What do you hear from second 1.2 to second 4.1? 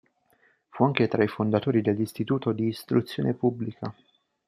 i fondatori dell'Istituto di Istruzione Pubblica.